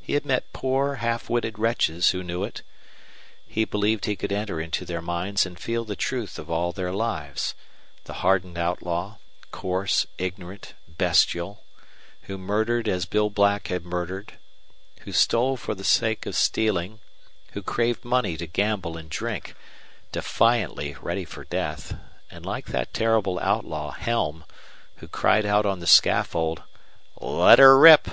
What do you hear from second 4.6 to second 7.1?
into their minds and feel the truth of all their